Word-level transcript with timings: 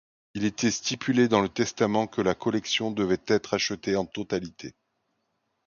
Il 0.33 0.45
était 0.45 0.71
stipulé 0.71 1.27
dans 1.27 1.41
le 1.41 1.47
testament 1.49 2.07
que 2.07 2.21
la 2.23 2.33
collection 2.33 2.89
devait 2.89 3.21
être 3.27 3.53
achetée 3.53 3.95
en 3.95 4.03
totalité. 4.07 4.73